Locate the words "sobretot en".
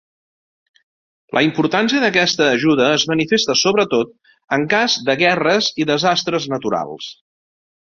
3.67-4.69